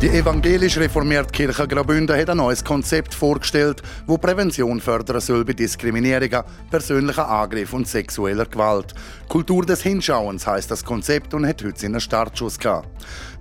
[0.00, 5.52] Die evangelisch reformierte Kirche Graubünden hat ein neues Konzept vorgestellt, wo Prävention fördern soll bei
[5.52, 8.94] Diskriminierungen, persönlichen Angriffen und sexueller Gewalt.
[9.28, 12.88] Kultur des Hinschauens heißt das Konzept und hat heute seinen Startschuss gehabt.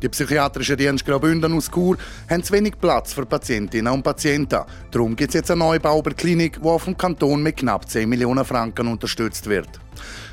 [0.02, 1.96] Die psychiatrische Dienst Graubünden aus Chur
[2.30, 4.66] haben zu wenig Platz für Patientinnen und Patienten.
[4.92, 8.44] Darum gibt es jetzt eine Neubau Klinik, die auf dem Kanton mit knapp 10 Millionen
[8.44, 9.80] Franken unterstützt wird.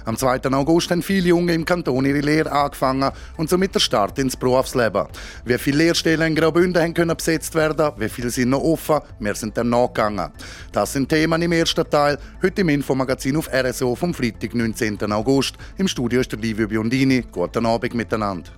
[0.05, 0.45] Am 2.
[0.53, 5.07] August haben viele Junge im Kanton ihre Lehre angefangen und somit der Start ins Berufsleben.
[5.45, 9.57] Wie viele Lehrstellen in Graubünden können besetzt werden, wie viele sind noch offen, wir sind
[9.57, 10.31] dem nachgegangen.
[10.73, 15.13] Das sind Themen im ersten Teil, heute im Infomagazin auf RSO vom Freitag, 19.
[15.13, 15.57] August.
[15.79, 17.25] Im Studio ist der Livio Biondini.
[17.33, 18.51] Guten Abend miteinander.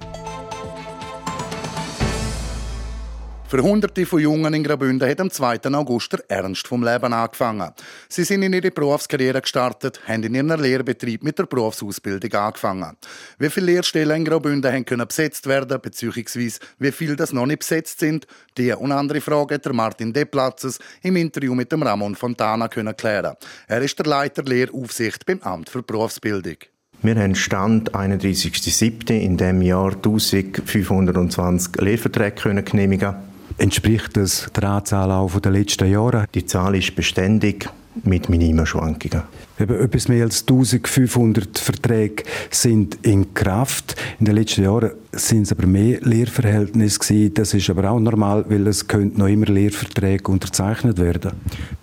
[3.49, 5.73] Für Hunderte von Jungen in Graubünden hat am 2.
[5.73, 7.71] August der Ernst vom Leben angefangen.
[8.07, 12.99] Sie sind in ihre Berufskarriere gestartet, haben in ihrem Lehrbetrieb mit der Berufsausbildung angefangen.
[13.39, 17.61] Wie viele Lehrstellen in Graubünden haben können besetzt werden, beziehungsweise wie viele das noch nicht
[17.61, 18.27] besetzt sind,
[18.59, 22.95] die und andere Fragen hat der Martin Deplatzes im Interview mit dem Ramon Fontana können
[22.95, 23.35] klären.
[23.67, 26.57] Er ist der Leiter Lehraufsicht beim Amt für Berufsbildung.
[27.01, 29.11] Wir haben Stand 31.07.
[29.11, 33.28] in dem Jahr 1520 Lehrverträge genehmigen
[33.59, 36.27] Entspricht das der Anzahl auch der letzten Jahre?
[36.33, 37.69] Die Zahl ist beständig
[38.05, 39.25] mit minimen Schwankungen.
[39.59, 43.97] Eben etwas mehr als 1500 Verträge sind in Kraft.
[44.21, 47.35] In den letzten Jahren sind es aber mehr Lehrverhältnisse gewesen.
[47.35, 51.33] Das ist aber auch normal, weil es noch immer Lehrverträge unterzeichnet werden.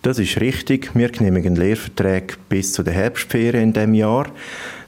[0.02, 0.92] Das ist richtig.
[0.96, 4.28] Wir genehmigen Lehrverträge bis zu der Herbstferien in dem Jahr.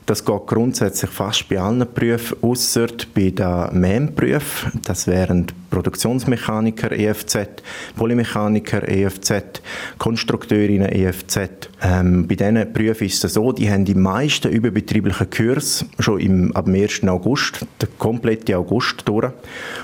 [0.08, 4.80] Das geht grundsätzlich fast bei allen Berufen, außer bei den MEM-Berufen.
[4.86, 7.38] Das wären Produktionsmechaniker EFZ,
[7.98, 9.62] Polymechaniker EFZ,
[9.98, 11.40] Konstrukteurinnen EFZ.
[11.82, 16.56] Ähm, bei diesen Berufen ist es so, die haben die meisten überbetrieblichen Kurs schon im,
[16.56, 17.04] ab dem 1.
[17.04, 19.34] August, der komplette August durch.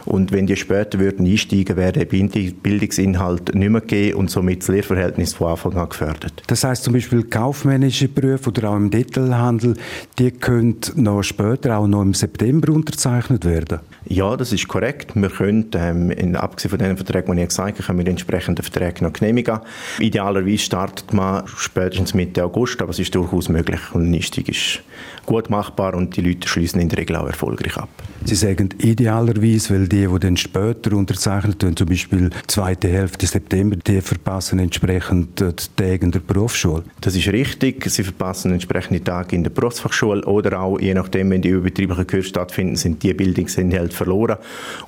[0.06, 4.70] Und wenn die später würden einsteigen, wäre der Bildungsinhalt nicht mehr gegeben und somit das
[4.70, 6.44] Lehrverhältnis von Anfang an gefördert.
[6.48, 9.76] Das heißt zum Beispiel kaufmännische Berufe oder auch im Detailhandel,
[10.20, 13.80] die können noch später, auch noch im September unterzeichnet werden?
[14.06, 15.12] Ja, das ist korrekt.
[15.16, 18.12] Wir können, ähm, in, abgesehen von den Verträgen, die ich gesagt habe, können wir die
[18.12, 19.60] entsprechenden Verträge noch genehmigen.
[20.00, 24.82] Idealerweise startet man spätestens Mitte August, aber es ist durchaus möglich und Einstieg ist
[25.26, 27.90] gut machbar und die Leute schließen in der Regel auch erfolgreich ab.
[28.26, 33.76] Sie sagen idealerweise, weil die, die dann später unterzeichnet werden, zum Beispiel zweite Hälfte September,
[33.76, 36.84] die verpassen entsprechend die Tage in der Berufsschule.
[37.02, 37.84] Das ist richtig.
[37.90, 42.28] Sie verpassen entsprechende Tage in der Berufsfachschule oder auch, je nachdem, wenn die überbetrieblichen Kurse
[42.28, 44.38] stattfinden, sind die Bildungsinhalte verloren.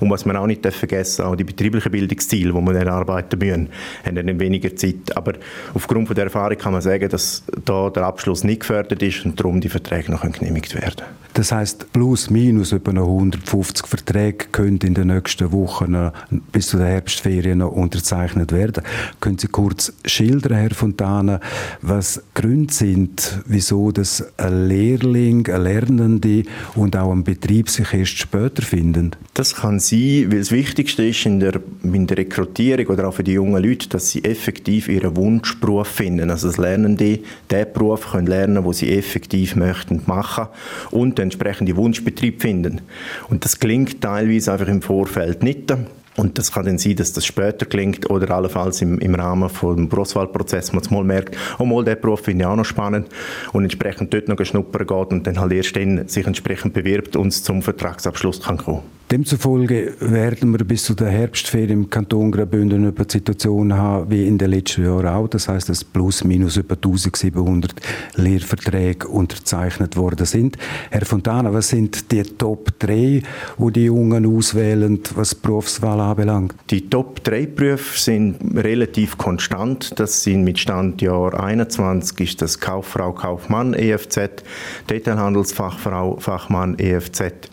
[0.00, 3.68] Und was man auch nicht vergessen auch die betrieblichen Bildungsziele, die man erarbeiten müssen,
[4.04, 5.16] haben dann weniger Zeit.
[5.16, 5.34] Aber
[5.74, 9.38] aufgrund von der Erfahrung kann man sagen, dass da der Abschluss nicht gefördert ist und
[9.38, 11.04] darum die Verträge noch genehmigt werden.
[11.36, 16.10] Das heißt plus minus noch 150 Verträge können in den nächsten Wochen
[16.50, 18.82] bis zu den Herbstferien noch unterzeichnet werden.
[19.20, 21.40] Können Sie kurz schildern, Herr Fontana,
[21.82, 26.42] was Gründe sind, wieso das ein Lehrling, ein Lernende
[26.74, 29.12] und auch ein Betrieb sich erst später finden?
[29.34, 33.24] Das kann sein, weil das Wichtigste ist in der, in der Rekrutierung oder auch für
[33.24, 36.30] die jungen Leute, dass sie effektiv ihren Wunschberuf finden.
[36.30, 40.46] Also das Lernende den Beruf können lernen, wo sie effektiv möchten machen
[40.90, 42.80] und den entsprechenden Wunschbetrieb finden.
[43.28, 45.72] Und das klingt teilweise einfach im Vorfeld nicht.
[46.16, 49.88] Und das kann dann sein, dass das später klingt oder allenfalls im, im Rahmen des
[49.88, 53.08] Berufswahlprozesses man mal merkt, oh mal, der Beruf finde ich auch noch spannend
[53.52, 57.32] und entsprechend dort noch schnuppern geht und dann halt erst dann sich entsprechend bewirbt und
[57.32, 58.82] zum Vertragsabschluss kann kommen.
[59.08, 64.36] Demzufolge werden wir bis zu der Herbstferien im Kanton Graubünden eine Situation haben, wie in
[64.36, 65.28] den letzten Jahren auch.
[65.28, 67.72] Das heißt, dass plus minus etwa 1700
[68.16, 70.58] Lehrverträge unterzeichnet worden sind.
[70.90, 73.22] Herr Fontana, was sind die Top 3,
[73.58, 76.54] wo die Jungen auswählen, was Berufswahl anbelangt?
[76.70, 79.98] Die Top 3 Berufe sind relativ konstant.
[79.98, 84.42] Das sind mit Stand Jahr 21 ist das Kauffrau, Kaufmann, EFZ,
[84.88, 87.50] Detailhandelsfachfrau, Fachmann, EFZ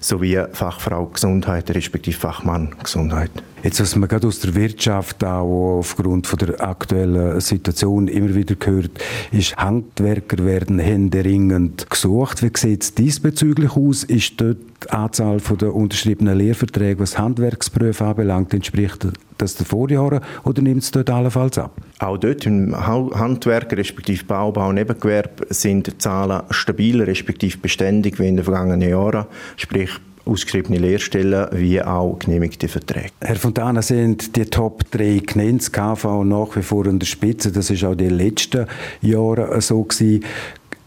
[0.00, 3.30] sowie Fachfrau Gesundheit respektive Fachmann Gesundheit.
[3.64, 8.56] Jetzt, was man gerade aus der Wirtschaft auch aufgrund von der aktuellen Situation immer wieder
[8.56, 8.90] gehört,
[9.32, 12.42] ist, Handwerker werden händeringend gesucht.
[12.42, 14.04] Wie sieht es diesbezüglich aus?
[14.04, 19.08] Ist dort die Anzahl der unterschriebenen Lehrverträge, was Handwerksberufe anbelangt, entspricht
[19.38, 21.74] das den Vorjahren oder nimmt es dort allenfalls ab?
[22.00, 28.28] Auch dort im Handwerker respektive Baubau und Nebengewerbe sind die Zahlen stabil respektive beständig wie
[28.28, 29.24] in den vergangenen Jahren.
[29.56, 29.88] Sprich,
[30.24, 33.10] ausgeschriebene Lehrstellen wie auch genehmigte Verträge.
[33.20, 37.70] Herr Fontana, sind die Top 3 genannt, KV nach wie vor an der Spitze, das
[37.70, 38.66] ist auch die letzten
[39.02, 40.24] Jahre so gewesen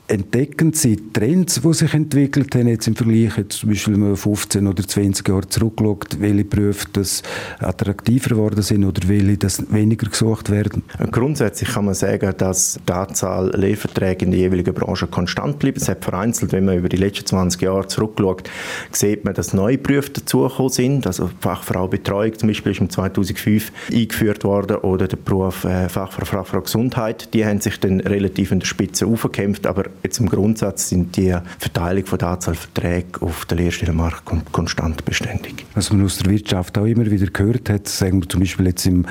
[0.07, 4.15] entdecken Sie Trends, die sich entwickelt haben, jetzt im Vergleich, jetzt zum Beispiel wenn man
[4.15, 7.23] 15 oder 20 Jahre zurückschaut, welche Berufe das
[7.59, 10.83] attraktiver geworden sind oder welche das weniger gesucht werden?
[11.11, 15.77] Grundsätzlich kann man sagen, dass die Anzahl Lehrverträge in der jeweiligen Branche konstant bleibt.
[15.77, 18.49] Es hat vereinzelt, wenn man über die letzten 20 Jahre zurückschaut,
[18.91, 21.07] sieht man, dass neue Berufe dazugekommen sind.
[21.07, 26.25] Also Fachfrau Betreuung zum Beispiel ist im 2005 eingeführt worden oder der Beruf äh, Fachfrau,
[26.25, 27.33] Fachfrau Gesundheit.
[27.33, 31.35] Die haben sich dann relativ in der Spitze aufgekämpft, aber Jetzt im Grundsatz sind die
[31.59, 35.65] Verteilung von der Anzahl Verträge auf den Lehrstellenmarkt konstant beständig.
[35.73, 38.85] Was man aus der Wirtschaft auch immer wieder gehört hat, sagen wir zum Beispiel jetzt
[38.85, 39.05] im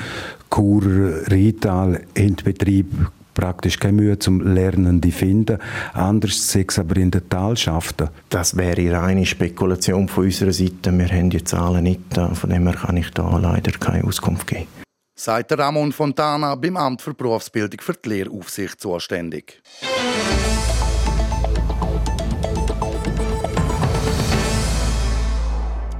[0.49, 0.83] Kur
[1.29, 2.87] Rital Endbetrieb
[3.37, 5.59] praktisch keine Mühe zum Lernende finden.
[5.93, 8.09] Anders sechs aber in den Talschaften.
[8.29, 10.91] Das wäre reine Spekulation von unserer Seite.
[10.91, 12.01] Wir haben die Zahlen nicht,
[12.33, 14.67] von dem her kann ich da leider keine Auskunft geben.
[15.19, 19.61] Seit Ramon Fontana beim Amt für Berufsbildung für die Lehraufsicht zuständig.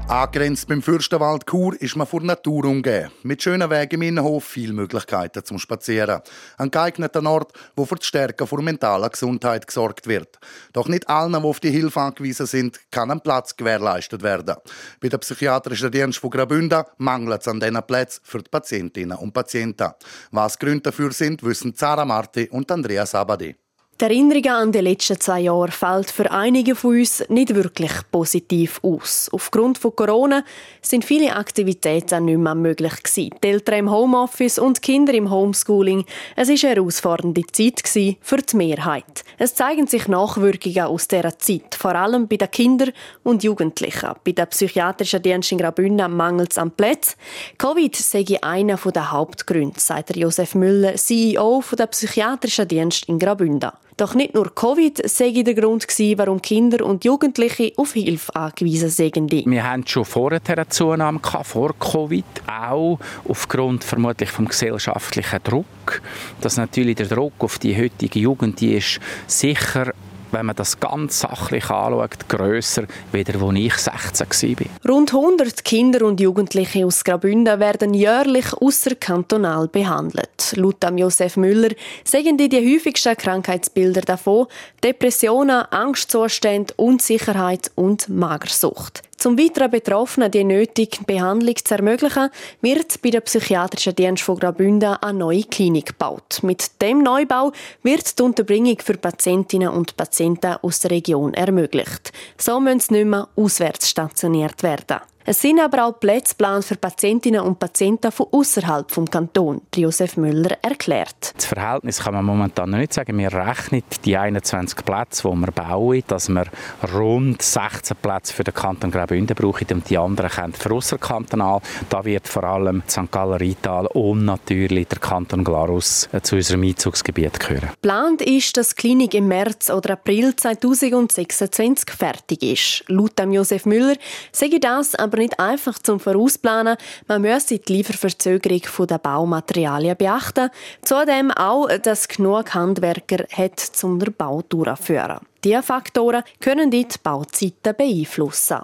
[0.10, 3.12] Angrenzt beim Fürstenwald Chur ist man vor Natur umgeben.
[3.24, 6.22] Mit schönen Wegen im Innenhof viele Möglichkeiten zum Spazieren.
[6.58, 10.40] Ein geeigneter Ort, wo für die Stärke von mentaler Gesundheit gesorgt wird.
[10.72, 14.56] Doch nicht allen, die auf die Hilfe angewiesen sind, kann ein Platz gewährleistet werden.
[15.02, 19.34] Bei der psychiatrischen Dienst von Graubünden mangelt es an diesen Plätzen für die Patientinnen und
[19.34, 19.92] Patienten.
[20.32, 23.58] Was Gründe dafür sind, wissen Zara Marti und Andrea Sabadi.
[24.00, 28.80] Die Erinnerung an die letzten zwei Jahre fällt für einige von uns nicht wirklich positiv
[28.84, 29.28] aus.
[29.32, 30.44] Aufgrund von Corona
[30.84, 33.32] sind viele Aktivitäten nicht mehr möglich gewesen.
[33.44, 36.06] Die Eltern im Homeoffice und Kinder im Homeschooling.
[36.36, 37.82] Es war eine herausfordernde Zeit
[38.22, 39.24] für die Mehrheit.
[39.40, 42.92] Es zeigen sich Nachwirkungen aus dieser Zeit, vor allem bei den Kindern
[43.24, 44.12] und Jugendlichen.
[44.24, 47.16] Bei der psychiatrischen Dienst in Graubünden mangelt es an Plätzen.
[47.58, 53.72] Covid sei einer der Hauptgründe, sagt Josef Müller, CEO der psychiatrischen Dienst in Graubünden.
[53.98, 58.92] Doch nicht nur Covid sei der Grund gewesen, warum Kinder und Jugendliche auf Hilfe angewiesen
[58.92, 59.16] sind.
[59.32, 66.04] Wir haben schon vorher eine Zunahme gehabt, vor Covid, auch aufgrund vermutlich vom gesellschaftlichen Druck.
[66.42, 69.92] Dass natürlich der Druck auf die heutige Jugend die ist sicher
[70.32, 72.84] wenn man das ganz sachlich anschaut, grösser,
[73.14, 74.94] als als ich 16 war.
[74.94, 80.54] Rund 100 Kinder und Jugendliche aus Graubünden werden jährlich außerkantonal behandelt.
[80.56, 81.70] Laut Josef Müller
[82.04, 84.48] sagen die, die häufigsten Krankheitsbilder davon
[84.84, 89.07] Depressionen, Angstzustände, Unsicherheit und Magersucht.
[89.18, 92.30] Zum weiteren Betroffenen die nötige Behandlung zu ermöglichen,
[92.62, 96.40] wird bei der psychiatrischen Dienst von Graubünden eine neue Klinik gebaut.
[96.44, 102.14] Mit dem Neubau wird die Unterbringung für Patientinnen und Patienten aus der Region ermöglicht.
[102.38, 105.00] So müssen sie nicht mehr auswärts stationiert werden.
[105.30, 110.16] Es sind aber auch Plätze geplant für Patientinnen und Patienten von außerhalb vom Kanton, Josef
[110.16, 111.34] Müller erklärt.
[111.36, 113.18] Das Verhältnis kann man momentan noch nicht sagen.
[113.18, 116.46] Wir rechnen die 21 Plätze, die wir bauen, dass wir
[116.94, 121.60] rund 16 Plätze für den Kanton Graubünden brauchen und die anderen kommen für außerkantonal.
[121.90, 123.12] Da wird vor allem St.
[123.12, 127.72] Gallen Rital und natürlich der Kanton Glarus äh, zu unserem Einzugsgebiet gehören.
[127.72, 132.86] Geplant ist, dass die Klinik im März oder April 2026 fertig ist.
[132.88, 133.98] Laut Josef Müller
[134.32, 136.78] sage das aber aber nicht einfach zum Vorausplanen.
[137.08, 140.50] Man müsse die Lieferverzögerung der Baumaterialien beachten.
[140.84, 145.20] Zudem auch, dass genug Handwerker hat, um den Bau durchzuführen.
[145.44, 148.60] Diese Faktoren können die Bauzeiten beeinflussen.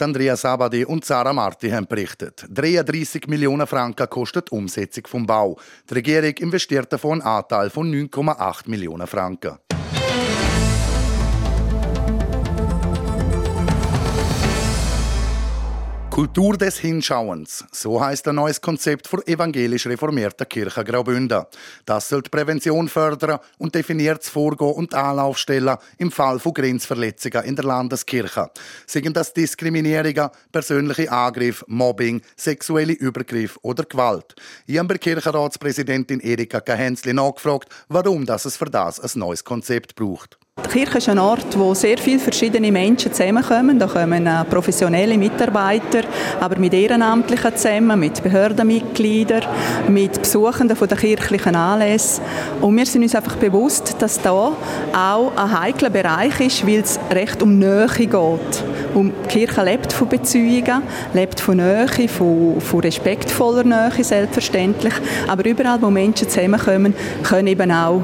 [0.00, 2.44] Andrea Sabadi und Sarah Marti haben berichtet.
[2.50, 5.56] 33 Millionen Franken kostet die Umsetzung vom Bau.
[5.88, 9.58] Die Regierung investiert davon einen Anteil von 9,8 Millionen Franken.
[16.14, 17.64] Kultur des Hinschauens.
[17.72, 21.42] So heißt ein neues Konzept für evangelisch reformierte Kirche Graubünden.
[21.86, 27.42] Das soll die Prävention fördern und definiert das Vorgehen und Anlaufstellen im Fall von Grenzverletzungen
[27.42, 28.48] in der Landeskirche.
[28.86, 34.36] Seien das Diskriminierungen, persönliche Angriffe, Mobbing, sexuelle Übergriffe oder Gewalt.
[34.66, 39.96] Ich habe bei Kirchenratspräsidentin Erika Kahenzli nachgefragt, warum das es für das ein neues Konzept
[39.96, 40.38] braucht.
[40.74, 43.78] Die Kirche ist ein Ort, wo sehr viele verschiedene Menschen zusammenkommen.
[43.78, 46.02] Da kommen professionelle Mitarbeiter,
[46.40, 49.42] aber mit Ehrenamtlichen zusammen, mit Behördenmitgliedern,
[49.88, 52.22] mit Besuchenden von der kirchlichen Anlässe.
[52.60, 54.30] Und wir sind uns einfach bewusst, dass da
[54.92, 58.10] auch ein heikler Bereich ist, weil es recht um Nähe geht.
[58.94, 60.82] Um die Kirche lebt von Beziehungen,
[61.12, 64.94] lebt von Nähe, von, von respektvoller Nähe selbstverständlich.
[65.26, 68.02] Aber überall, wo Menschen zusammenkommen, können eben auch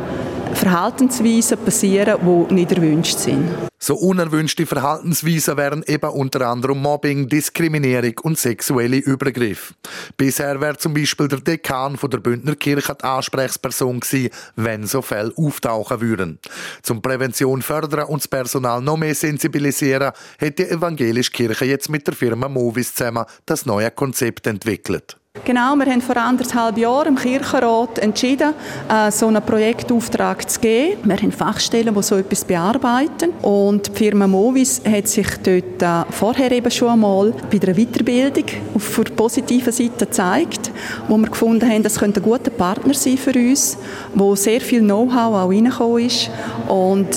[0.54, 3.48] Verhaltensweisen passieren, die nicht erwünscht sind.
[3.82, 9.74] So unerwünschte Verhaltensweisen wären eben unter anderem Mobbing, Diskriminierung und sexuelle Übergriffe.
[10.18, 15.00] Bisher wäre zum Beispiel der Dekan von der Bündner Kirche die Ansprechperson gewesen, wenn so
[15.00, 16.38] Fälle auftauchen würden.
[16.82, 22.06] Zum Prävention fördern und das Personal noch mehr sensibilisieren, hat die evangelische Kirche jetzt mit
[22.06, 25.19] der Firma Movis zusammen das neue Konzept entwickelt.
[25.44, 28.52] Genau, wir haben vor anderthalb Jahren im Kirchenrat entschieden,
[28.88, 30.98] äh, so einen Projektauftrag zu geben.
[31.04, 33.30] Wir haben Fachstellen, die so etwas bearbeiten.
[33.42, 38.44] Und die Firma Movis hat sich dort äh, vorher eben schon einmal bei der Weiterbildung
[38.74, 40.72] auf der positiven Seite gezeigt,
[41.06, 43.78] wo wir gefunden haben, das könnte ein guter Partner sein für uns,
[44.14, 46.28] wo sehr viel Know-how auch reingekommen ist.
[46.68, 47.08] Und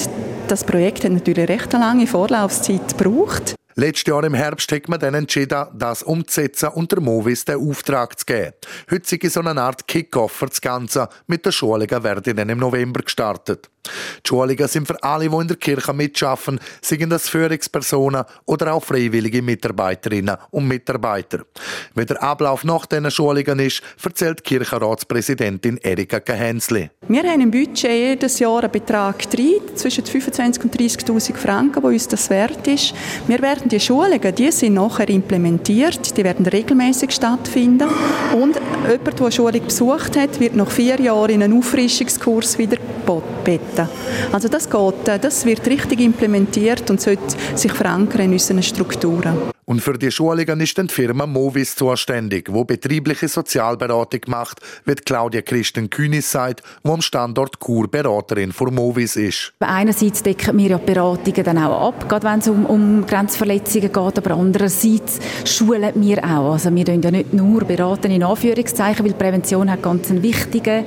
[0.47, 3.55] das Projekt hat natürlich recht eine lange Vorlaufzeit gebraucht.
[3.75, 8.19] Letztes Jahr im Herbst hat man dann entschieden, das umzusetzen und der Movis den Auftrag
[8.19, 8.53] zu geben.
[8.91, 11.09] Heute ist so eine Art Kick-Off für das Ganze.
[11.27, 13.69] Mit der Schulungen werden dann im November gestartet.
[13.85, 18.83] Die Schulungen sind für alle, die in der Kirche mitschaffen, seien das Führungspersonen oder auch
[18.83, 21.39] freiwillige Mitarbeiterinnen und Mitarbeiter.
[21.93, 26.89] Wie der Ablauf nach diesen Schulungen ist, erzählt Kirchenratspräsidentin Erika Gehensli.
[27.07, 31.87] Wir haben im Budget jedes Jahr einen Betrag drin, zwischen 25.000 und 30.000 Franken, wo
[31.87, 32.93] uns das wert ist.
[33.27, 37.89] Wir werden die Schulungen, die sind nachher implementiert, die werden regelmäßig stattfinden
[38.33, 38.57] und
[38.89, 42.77] jemand, der eine Schulung besucht hat, wird nach vier Jahren in einen Auffrischungskurs wieder
[43.43, 43.87] beten.
[44.31, 49.52] Also das geht, äh, das wird richtig implementiert und sollte sich verankern in unseren Strukturen.
[49.65, 55.41] Und für die Schulungen ist die Firma Movis zuständig, wo betriebliche Sozialberatung macht, wie Claudia
[55.41, 59.53] Christen Kühnis sagt, wo am Standort Kur Beraterin für Movis ist.
[59.59, 64.17] Einerseits decken wir ja Beratungen dann auch ab, gerade wenn es um, um Grenzverletzungen geht,
[64.17, 66.53] aber andererseits schulen wir auch.
[66.53, 70.85] Also wir tun ja nicht nur beraten in Anführungszeichen, weil Prävention hat ganz einen wichtigen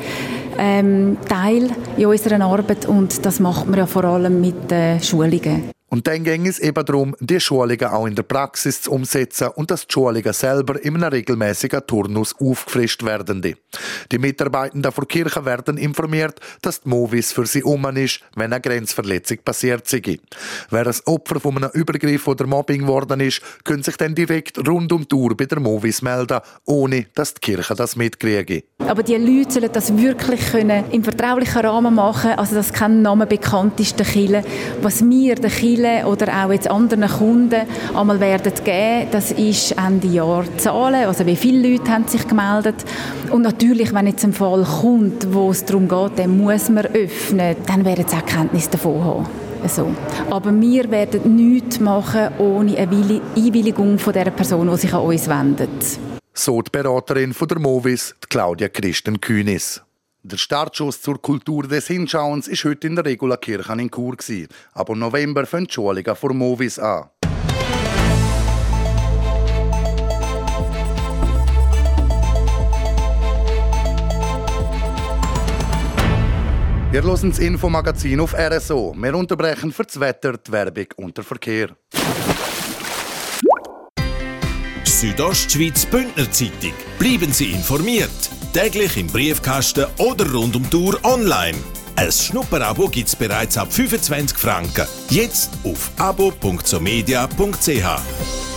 [0.58, 5.75] ähm, Teil in unserer Arbeit und das macht man ja vor allem mit äh, Schulungen.
[5.88, 9.70] Und dann ging es eben darum, die Schulungen auch in der Praxis zu umsetzen und
[9.70, 13.40] dass die Schulungen selber in einem regelmäßigen Turnus aufgefrischt werden.
[14.10, 18.60] Die Mitarbeitenden der Kirche werden informiert, dass die Movis für sie um ist, wenn eine
[18.60, 20.18] Grenzverletzung passiert sei.
[20.70, 24.92] Wer ein Opfer von einem Übergriff oder Mobbing geworden ist, können sich dann direkt rund
[24.92, 28.64] um die Uhr bei der Movis melden, ohne dass die Kirche das mitkriege.
[28.78, 33.26] Aber die Leute sollen das wirklich können im vertraulichen Rahmen machen, also dass kein Name
[33.26, 34.44] bekannt ist, der Kille.
[34.82, 37.62] Was wir, der Kille, Ziele oder auch jetzt anderen Kunden
[37.94, 39.08] einmal werden geben.
[39.10, 42.76] Das ist Ende Jahr Zahlen, also wie viele Leute haben sich gemeldet.
[43.30, 47.56] Und natürlich, wenn jetzt ein Fall kommt, wo es darum geht, dann muss man öffnen,
[47.66, 49.26] dann werden sie auch Kenntnis davon haben.
[49.68, 49.88] So.
[50.30, 55.28] Aber wir werden nichts machen ohne eine Einwilligung von der Person, die sich an uns
[55.28, 55.98] wendet.
[56.34, 59.85] So die Beraterin von der Movis, Claudia Christen Kühnis.
[60.28, 64.16] Der Startschuss zur Kultur des Hinschauens ist heute in der Regula Kirche in Chur.
[64.72, 67.10] Aber im November fängt die Schulungen vor Movis an.
[76.90, 78.96] Wir hören das Infomagazin auf RSO.
[78.98, 81.68] Wir unterbrechen für das Wetter, die Werbung und den Verkehr.
[84.82, 86.72] Südostschweiz Bündner Zeitung.
[86.98, 88.10] Bleiben Sie informiert
[88.56, 91.58] täglich im Briefkasten oder rund um Tour online.
[91.94, 94.86] Ein Schnupperabo gibt es bereits ab 25 Franken.
[95.10, 98.55] Jetzt auf abo.somedia.ch.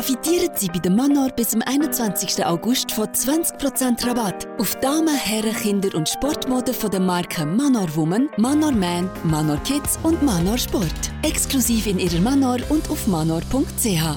[0.00, 2.46] Profitieren Sie bei der Manor bis zum 21.
[2.46, 8.30] August von 20% Rabatt auf Damen, Herren, Kinder und Sportmode von den Marken Manor Woman,
[8.38, 11.12] Manor Man, Manor Kids und Manor Sport.
[11.20, 14.16] Exklusiv in Ihrer Manor und auf manor.ch.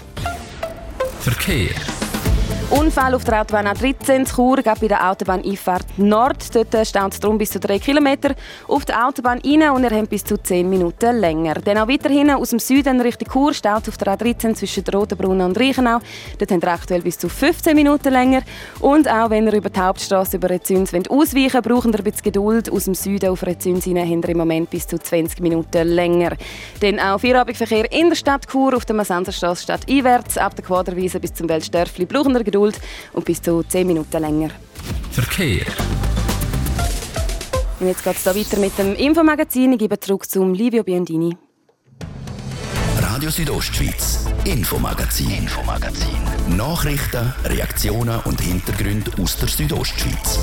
[1.22, 1.72] Verkehr.
[2.70, 6.56] Unfall auf der Autobahn A13 zu Chur, bei der Autobahneinfahrt Nord.
[6.56, 8.34] Dort staut es darum bis zu 3 km.
[8.68, 11.56] Auf der Autobahn rein und er hat bis zu 10 Minuten länger.
[11.56, 15.60] Dann auch weiterhin aus dem Süden Richtung Chur staut auf der A13 zwischen Rotenbrunn und
[15.60, 16.00] Reichenau.
[16.40, 18.42] Dort haben wir aktuell bis zu 15 Minuten länger.
[18.80, 22.24] Und auch wenn ihr über die Hauptstraße über Rezüns ausweichen wollt, brauchen ihr ein bisschen
[22.24, 22.72] Geduld.
[22.72, 26.32] Aus dem Süden auf Rezüns hinein haben im Moment bis zu 20 Minuten länger.
[26.80, 30.38] Dann auch Feierabendverkehr in der Stadt Chur auf der Massenserstraße statt einwärts.
[30.38, 32.63] Ab der Quaderwiese bis zum Weltstörfli brauchen ihr Geduld.
[32.64, 32.80] Geduld
[33.14, 34.50] und bis zu 10 Minuten länger.
[35.12, 35.66] Verkehr.
[37.80, 39.74] Und jetzt geht es weiter mit dem Infomagazin.
[39.74, 41.36] Ich gebe zurück zum Livio Biondini.
[43.02, 46.18] Radio Südostschweiz, Infomagazin, Infomagazin.
[46.56, 50.40] Nachrichten, Reaktionen und Hintergründe aus der Südostschweiz.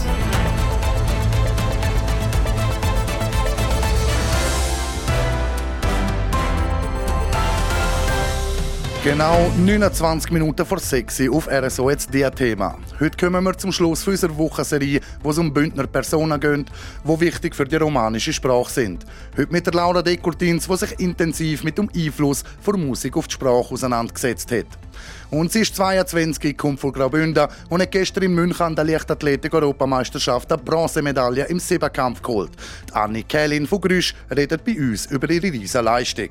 [9.02, 12.76] Genau 29 Minuten vor 6 Uhr auf RSO jetzt dieses Thema.
[13.00, 16.66] Heute kommen wir zum Schluss unserer Wochenserie, wo es um Bündner Personen geht,
[17.02, 19.06] die wichtig für die romanische Sprache sind.
[19.38, 23.32] Heute mit der Laura Dekurtins, die sich intensiv mit dem Einfluss von Musik auf die
[23.32, 24.66] Sprache auseinandergesetzt hat.
[25.30, 30.52] Und sie ist 22, kommt von Graubünden und hat gestern in München an der Leichtathletik-Europameisterschaft
[30.52, 32.50] eine Bronzemedaille im Siebenkampf geholt.
[32.90, 36.28] Die Annie Kählin von Grüsch redet bei uns über ihre riesige Leistung.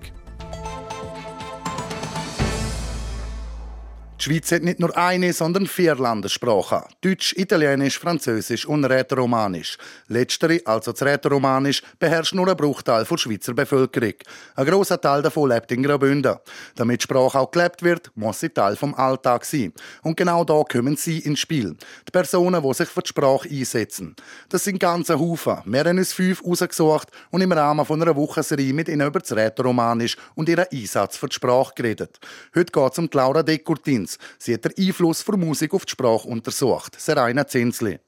[4.20, 6.82] Die Schweiz hat nicht nur eine, sondern vier Landessprachen.
[7.00, 9.78] Deutsch, Italienisch, Französisch und Rätoromanisch.
[10.10, 14.16] Letztere, also das Rätoromanisch, beherrscht nur ein Bruchteil der Schweizer Bevölkerung.
[14.58, 16.36] Ein grosser Teil davon lebt in Graubünden.
[16.76, 19.72] Damit Sprache auch gelebt wird, muss sie Teil vom Alltag sein.
[20.02, 21.78] Und genau da kommen sie ins Spiel.
[22.06, 24.18] Die Personen, die sich für die Sprache einsetzen.
[24.50, 25.60] Das sind ganze Haufen.
[25.64, 29.32] Wir haben uns fünf ausgesucht und im Rahmen von einer Wochenserie mit ihnen über das
[29.32, 32.20] Rätoromanisch und ihren Einsatz für die Sprache geredet.
[32.54, 34.09] Heute geht es um Laura Dekurtin.
[34.10, 34.18] Kunz.
[34.38, 37.00] Sie hat den Einfluss von Musik auf die Sprache untersucht.
[37.00, 38.00] Serena Zinsli.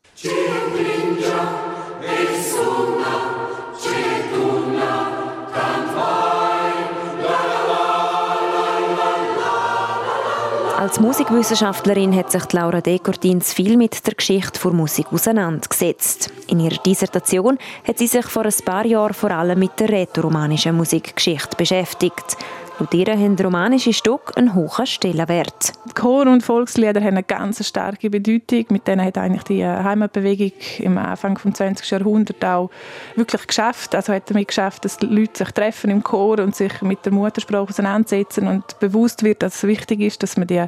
[10.77, 16.31] Als Musikwissenschaftlerin hat sich Laura Dekortins viel mit der Geschichte der Musik auseinandergesetzt.
[16.48, 20.75] In ihrer Dissertation hat sie sich vor ein paar Jahren vor allem mit der rätoromanischen
[20.75, 22.35] Musikgeschichte beschäftigt.
[22.79, 25.74] Laut ihr haben romanische Stücke einen hohen Stellenwert.
[25.94, 28.66] Chor- und Volkslieder haben eine ganz starke Bedeutung.
[28.70, 31.92] Mit denen hat eigentlich die Heimatbewegung im Anfang des 20.
[31.92, 32.72] Jahrhunderts auch
[33.16, 33.94] wirklich geschafft.
[33.94, 37.12] Also hat damit geschafft, dass die Leute sich treffen im Chor und sich mit der
[37.12, 40.66] Muttersprache auseinandersetzen und bewusst wird, dass es wichtig ist, dass man die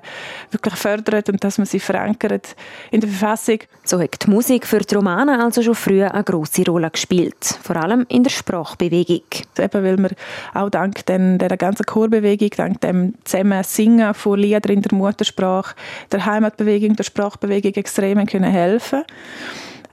[0.51, 2.55] wirklich fördert und dass man sie verankert
[2.91, 3.59] in der Verfassung.
[3.85, 7.77] So hat die Musik für die Romanen also schon früh eine große Rolle gespielt, vor
[7.77, 9.23] allem in der Sprachbewegung.
[9.57, 10.11] Eben weil man
[10.53, 15.75] auch dank den, der ganzen Chorbewegung, dank dem zusammen Singen von Liedern in der Muttersprache,
[16.11, 19.03] der Heimatbewegung, der Sprachbewegung extrem können helfen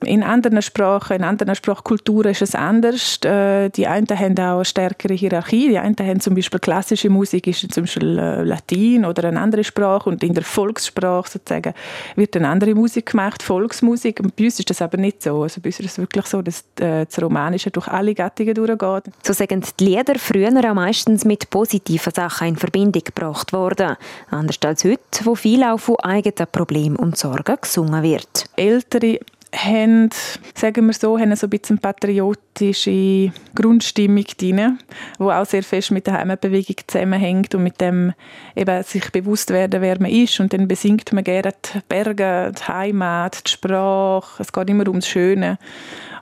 [0.05, 3.19] in anderen Sprachen, in anderen Sprachkulturen ist es anders.
[3.25, 5.69] Äh, die einen haben auch eine stärkere Hierarchie.
[5.69, 9.65] Die einen haben zum Beispiel klassische Musik, ist zum Beispiel äh, Latin oder eine andere
[9.65, 10.09] Sprache.
[10.09, 11.75] Und in der Volkssprache sozusagen
[12.17, 14.21] wird eine andere Musik gemacht, Volksmusik.
[14.21, 15.43] Und bei uns ist das aber nicht so.
[15.43, 19.05] Also bei uns ist es wirklich so, dass äh, das Romanische durch alle Gattungen durchgeht.
[19.23, 23.97] So sagen die Lieder früher auch meistens mit positiven Sachen in Verbindung gebracht worden.
[24.31, 28.47] Anders als heute, wo viel auch von eigenen Problemen und Sorgen gesungen wird.
[28.57, 29.19] Ältere
[29.55, 30.11] haben,
[30.55, 34.79] sagen wir so, haben so ein bisschen patriotische Grundstimmung drin,
[35.19, 38.13] die auch sehr fest mit der Heimatbewegung zusammenhängt und mit dem
[38.55, 40.41] eben sich bewusst werden, wer man ist.
[40.41, 44.43] Und dann besingt man gerne die Berge, die Heimat, die Sprache.
[44.43, 45.59] Es geht immer ums Schöne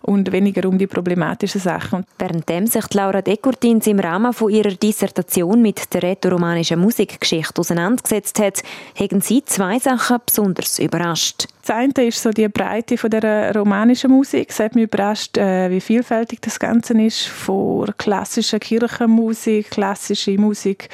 [0.03, 2.05] und weniger um die problematischen Sachen.
[2.19, 8.63] Währenddem sich Laura Dekurtins im Rahmen von ihrer Dissertation mit der rätoromanischen Musikgeschichte auseinandergesetzt hat,
[8.99, 11.49] haben sie zwei Sachen besonders überrascht.
[11.69, 14.49] Das eine ist so die Breite von der romanischen Musik.
[14.49, 17.27] Es hat mich überrascht, äh, wie vielfältig das Ganze ist.
[17.27, 20.89] Von klassischer Kirchenmusik, klassische Musik,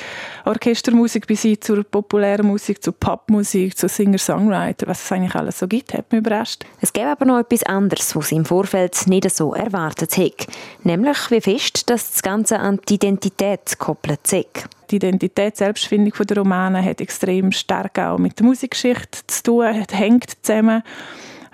[0.44, 5.68] Orchestermusik bis hin zur populären Musik, zur Popmusik, zu Singer-Songwriter, was es eigentlich alles so
[5.68, 6.64] gibt, hat mich überrascht.
[6.80, 10.48] Es gäbe aber noch etwas anderes, was sie im Vorfeld nicht so erwartet hat.
[10.82, 14.68] Nämlich, wie fest dass das Ganze an die Identität gekoppelt ist.
[14.90, 20.44] Die Identität, Selbstfindung der Romanen hat extrem stark auch mit der Musikgeschichte zu tun, hängt
[20.44, 20.82] zusammen.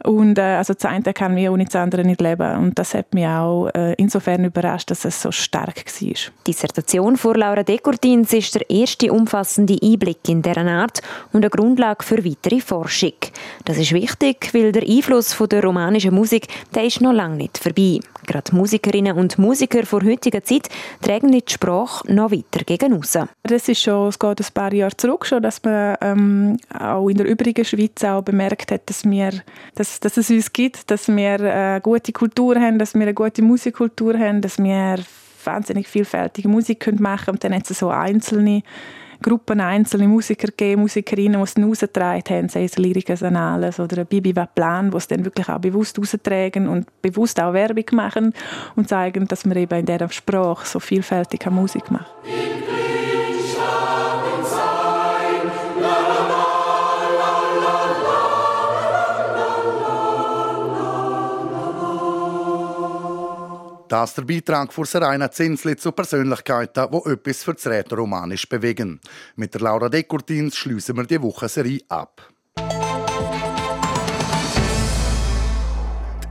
[0.05, 2.57] Und äh, also das eine kann wie ohne das andere nicht leben.
[2.57, 6.09] Und das hat mich auch äh, insofern überrascht, dass es so stark war.
[6.11, 11.51] Die Dissertation von Laura Dekurtins ist der erste umfassende Einblick in deren Art und eine
[11.51, 13.13] Grundlage für weitere Forschung.
[13.65, 17.59] Das ist wichtig, weil der Einfluss von der romanischen Musik, der ist noch lange nicht
[17.59, 18.01] vorbei.
[18.27, 20.69] Gerade Musikerinnen und Musiker vor heutiger Zeit
[21.03, 23.19] tragen die Sprache noch weiter gegen raus.
[23.43, 27.17] Das ist schon, es geht ein paar Jahre zurück schon, dass man ähm, auch in
[27.17, 29.33] der übrigen Schweiz auch bemerkt hat, dass, wir,
[29.75, 33.43] dass, dass es uns gibt, dass wir eine gute Kultur haben, dass wir eine gute
[33.43, 34.97] Musikkultur haben, dass wir
[35.45, 38.63] wahnsinnig vielfältige Musik machen können und dann hat es so einzelne
[39.23, 44.05] Gruppen, einzelne Musiker gegeben, Musikerinnen, die es dann rausgetragen haben, sei es Lyrikas Annales oder
[44.05, 48.33] Bibi Waplan, die es dann wirklich auch bewusst raustragen und bewusst auch Werbung machen
[48.77, 52.11] und zeigen, dass man eben in dieser Sprache so vielfältig Musik macht.
[63.91, 69.01] Das ist der Beitrag von Serena Zinsli zu Persönlichkeiten, die etwas für das Rätoromanisch bewegen.
[69.35, 72.23] Mit der Laura Dekurtins schließen wir die Wochenserie ab.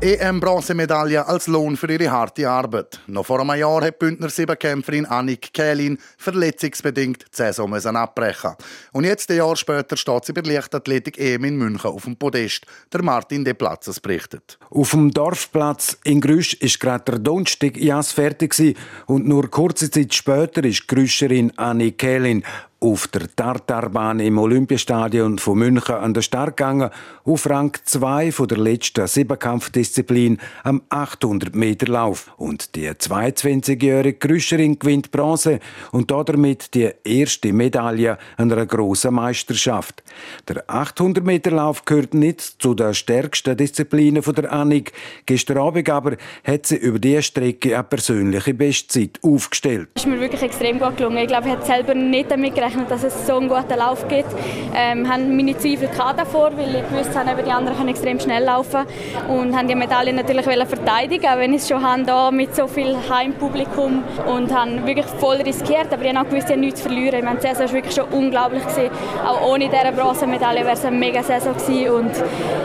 [0.01, 3.01] EM-Bronzemedaille als Lohn für ihre harte Arbeit.
[3.07, 8.55] Noch vor einem Jahr hat Bündner Siebenkämpferin Annik Kählin verletzungsbedingt die Saison abbrechen.
[8.93, 12.15] Und jetzt, ein Jahr später, steht sie bei der Leichtathletik EM in München auf dem
[12.15, 12.65] Podest.
[12.93, 14.57] Der Martin De Platzes berichtet.
[14.69, 20.13] Auf dem Dorfplatz in Grüsch ist gerade der Donnerstag Jas fertig und nur kurze Zeit
[20.13, 22.45] später ist Grüscherin Annik Kählin
[22.81, 26.89] auf der Tartarbahn im Olympiastadion von München an der Start gegangen,
[27.25, 32.31] auf Rang 2 von der letzten Siebenkampfdisziplin am 800 Meter Lauf.
[32.37, 35.59] Und die 22-jährige Grüscherin gewinnt Bronze
[35.91, 40.01] und damit die erste Medaille an einer grossen Meisterschaft.
[40.47, 44.93] Der 800 Meter Lauf gehört nicht zu den stärksten Disziplinen der Annik.
[45.25, 46.15] Gestern Abend aber
[46.45, 49.89] hat sie über diese Strecke eine persönliche Bestzeit aufgestellt.
[49.95, 51.17] Das ist mir wirklich extrem gut gelungen.
[51.17, 54.07] Ich glaube, ich hätte selber nicht damit gerechnet, gerechnet, dass es so einen guten Lauf
[54.07, 54.29] gibt.
[54.75, 58.85] Ähm, haben meine Zweifel davor, weil ich gewusst habe, die anderen können extrem schnell laufen
[59.27, 62.95] und haben die Medaille natürlich verteidigen, wenn ich es schon habe, da mit so viel
[63.09, 66.89] Heimpublikum und haben wirklich voll riskiert, aber ich habe auch gewusst, ich habe nichts zu
[66.89, 67.25] verlieren.
[67.25, 68.91] Meine, die Saison war wirklich schon unglaublich gewesen.
[69.25, 72.11] Auch ohne diese Bronzemedaille wäre es eine mega Saison gewesen und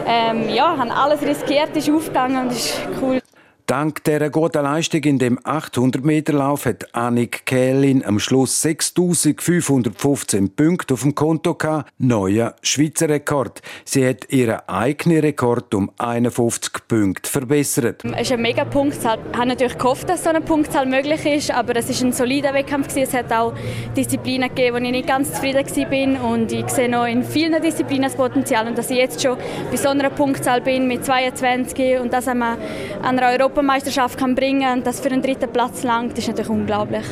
[0.07, 3.21] ähm, ja, haben alles riskiert, ist aufgegangen und ist cool.
[3.67, 11.01] Dank dieser guten Leistung in dem 800-Meter-Lauf hat Annik Kählin am Schluss 6.515 Punkte auf
[11.01, 11.91] dem Konto gehabt.
[11.97, 13.63] Neuer Schweizer Rekord.
[13.87, 18.05] Sie hat ihren eigenen Rekord um 51 Punkte verbessert.
[18.05, 19.19] Es ist eine mega Punktzahl.
[19.33, 22.53] Ich habe natürlich gehofft, dass so eine Punktzahl möglich ist, aber es war ein solider
[22.53, 22.95] Wettkampf.
[22.95, 23.55] Es hat auch
[23.97, 26.31] Disziplinen gegeben, wo ich nicht ganz zufrieden war.
[26.33, 28.69] Und ich sehe noch in vielen Disziplinen das Potenzial.
[28.69, 29.39] Und dass ich jetzt schon
[29.71, 34.79] bei so einer Punktzahl bin mit 22 und das an einer Europa Europameisterschaft kann bringen
[34.79, 37.05] und das für den dritten Platz langt, ist natürlich unglaublich.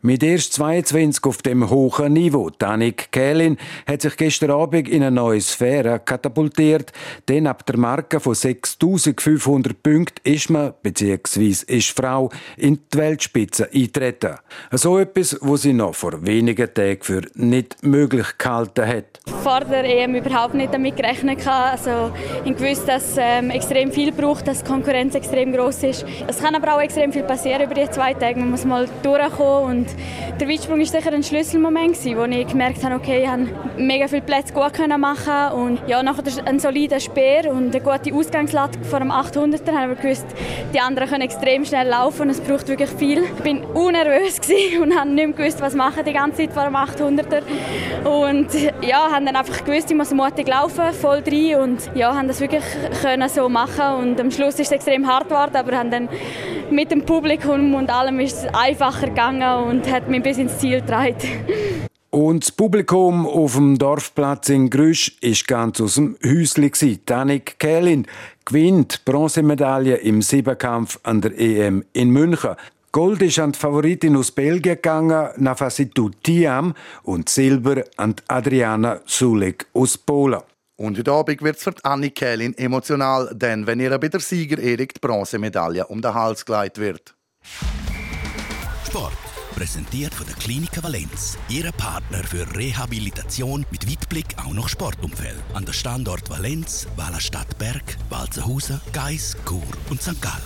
[0.00, 2.50] Mit erst 22 auf dem hohen Niveau.
[2.56, 6.92] Danik Kählin hat sich gestern Abend in eine neue Sphäre katapultiert.
[7.28, 11.48] Denn ab der Marke von 6500 Punkten ist man, bzw.
[11.66, 14.36] ist Frau, in die Weltspitze eintreten.
[14.70, 19.18] So etwas, wo sie noch vor wenigen Tagen für nicht möglich gehalten hat.
[19.42, 21.44] Vor der EM überhaupt nicht damit gerechnet.
[21.44, 22.12] Also,
[22.44, 26.06] ich wusste, dass ähm, extrem viel braucht, dass die Konkurrenz extrem groß ist.
[26.28, 28.38] Es kann aber auch extrem viel passieren über die zwei Tage.
[28.38, 29.87] Man muss mal durchkommen
[30.40, 34.22] der Weitsprung war sicher ein Schlüsselmoment, wo ich gemerkt habe, okay, ich konnte mega viele
[34.22, 39.10] Plätze gut machen und ja, nachher ein solider Speer und eine gute Ausgangslage vor dem
[39.10, 40.26] 800er haben wir gewusst,
[40.72, 43.22] die anderen können extrem schnell laufen und es braucht wirklich viel.
[43.22, 44.40] Ich bin unnervös
[44.82, 47.42] und habe nicht mehr gewusst, was machen die ganze Zeit vor dem 800er
[48.04, 48.48] und
[48.82, 52.40] ja, haben dann einfach gewusst, ich muss mutig laufen, voll rein und ja, haben das
[52.40, 52.64] wirklich
[53.02, 56.08] können so machen und am Schluss ist es extrem hart geworden, aber dann
[56.70, 60.80] mit dem Publikum und allem ist es einfacher gegangen und hat mich bis ins Ziel
[60.80, 61.16] getragen.
[62.10, 67.04] Und das Publikum auf dem Dorfplatz in Grüsch ist ganz aus dem Häuschen.
[67.04, 68.06] Tanik Kählin
[68.46, 72.56] gewinnt Bronzemedaille im Siebenkampf an der EM in München.
[72.92, 79.66] Gold ist an die Favoritin aus Belgien gegangen, Nafasitu Tiam, und Silber an Adriana Sulik
[79.74, 80.40] aus Polen.
[80.76, 84.58] Und heute Abend wird es für Annie Kählin emotional, denn wenn ihr bei der Sieger
[84.58, 87.14] Erik die Bronzemedaille um den Hals geleitet wird.
[88.86, 89.27] Sport.
[89.54, 91.36] Präsentiert von der Klinik Valenz.
[91.48, 95.42] Ihre Partner für Rehabilitation mit Weitblick auch noch Sportumfeld.
[95.54, 100.20] An der Standort Valenz, Wallerstadt Berg, Walzenhausen, Geis, Chur und St.
[100.20, 100.42] Gallen.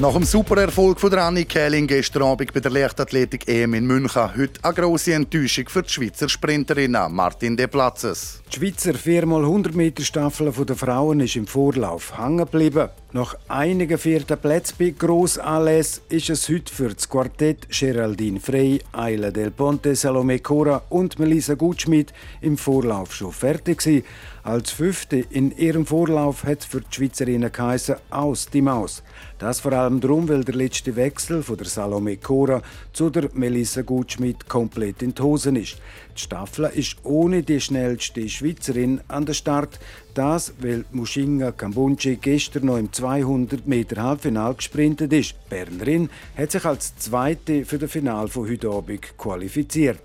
[0.00, 4.62] Nach dem Supererfolg von Annie Kähling gestern Abend bei der Leichtathletik EM in München heute
[4.62, 8.40] eine grosse Enttäuschung für die Schweizer Sprinterin Martin De Platzes.
[8.52, 12.90] Die Schweizer 4x100 Meter Staffel der Frauen ist im Vorlauf hängen geblieben.
[13.10, 19.30] Nach einigen vierten Plätzen bei Grossanlässen ist es heute für das Quartett Geraldine Frey, Ayla
[19.30, 24.04] Del Ponte, Salome Cora und Melissa Gutschmidt im Vorlauf schon fertig gewesen.
[24.42, 29.02] Als Fünfte in ihrem Vorlauf hat für die Schweizerinnen geheißen «Aus die Maus».
[29.38, 32.60] Das vor allem darum, weil der letzte Wechsel von der Salome Cora
[32.92, 35.78] zu der Melissa Gutschmidt komplett in die Hosen ist.
[36.18, 39.78] Die Staffel ist ohne die schnellste Schweizerin an der Start.
[40.14, 45.36] Das, weil Mushinga Kambunchi gestern noch im 200 Meter Halbfinal gesprintet ist.
[45.48, 50.00] Bernerin hat sich als Zweite für das Final von heute Abend qualifiziert.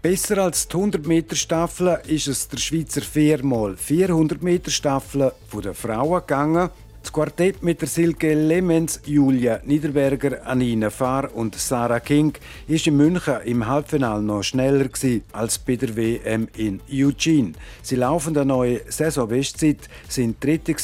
[0.00, 6.20] Besser als die 100 Meter Staffel ist es der Schweizer 4x400 Meter Staffel der Frauen
[6.20, 6.70] gegangen.
[7.02, 12.34] Das Quartett mit der Silke Lemens, Julia Niederberger, Anina Fahr und Sarah King
[12.68, 14.86] ist in München im Halbfinale noch schneller
[15.32, 17.52] als bei der WM in Eugene.
[17.82, 20.74] Sie laufen eine neue Saisonbestzeit, sind Dritte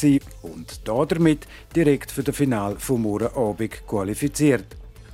[0.41, 4.65] und damit direkt für das Finale vom morgen Abend qualifiziert.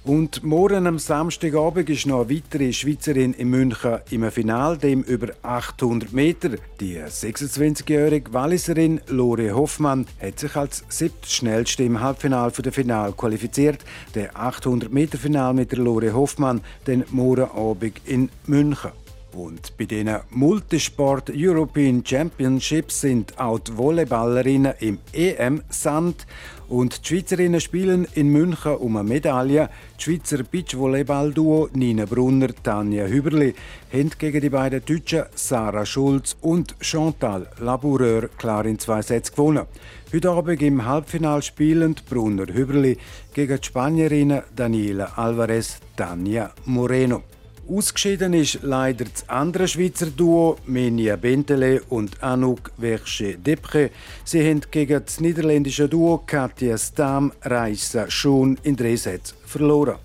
[0.05, 5.29] Und morgen am Samstagabend ist noch eine weitere Schweizerin in München im Finale, dem über
[5.43, 6.49] 800 Meter.
[6.81, 13.79] Die 26-jährige Walliserin Lore Hoffmann hat sich als siebtschnellste im Halbfinale für das Finale qualifiziert.
[14.13, 18.91] Der 800 Meter Final mit der Lore Hoffmann den morgen Abend in München.
[19.33, 26.27] Und bei den Multisport European Championships sind auch die Volleyballerinnen im EM-Sand
[26.73, 29.69] und die Schweizerinnen spielen in München um eine Medaille.
[29.99, 33.53] Die Schweizer Beachvolleyball-Duo Nina Brunner, Tanja Hüberli
[33.93, 39.67] haben gegen die beiden Deutschen Sarah Schulz und Chantal Laboureur klar in zwei Sätzen gewonnen.
[40.11, 42.97] Heute Abend im Halbfinale spielen Brunner Hüberli
[43.35, 47.21] gegen die Spanierinnen Daniela Alvarez, Tanja Moreno.
[47.69, 53.89] Ausgeschieden ist leider das andere Schweizer Duo Menia Bentele und Anouk Verche-Depre.
[54.25, 59.95] Sie haben gegen das niederländische Duo Katja Stam Reissa schon in drei Sätzen verloren.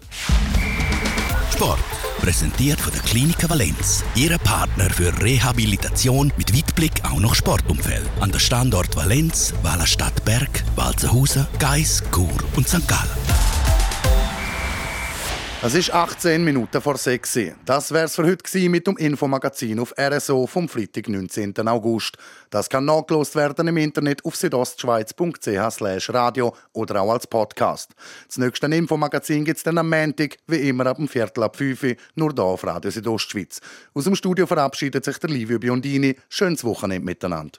[1.52, 1.80] Sport.
[2.20, 4.04] Präsentiert von der Klinik Valenz.
[4.14, 8.08] Ihre Partner für Rehabilitation mit Weitblick auch noch Sportumfeld.
[8.20, 12.86] An der Standort Valenz, Wallerstadt Berg, Walzenhausen, Geis, Chur und St.
[12.86, 13.17] Gallen.
[15.60, 17.54] Es ist 18 Minuten vor 6 Uhr.
[17.64, 21.52] Das wär's für heute mit dem Infomagazin auf RSO vom Freitag, 19.
[21.66, 22.16] August.
[22.48, 27.90] Das kann nachgelost werden im Internet auf südostschweiz.ch radio oder auch als Podcast.
[28.28, 31.96] Das nächste Infomagazin gibt's dann am Montag, wie immer ab dem Viertel ab 5 Uhr,
[32.14, 33.60] nur hier auf Radio Südostschweiz.
[33.94, 36.14] Aus dem Studio verabschiedet sich der Livio Biondini.
[36.28, 37.58] Schönes Wochenende miteinander.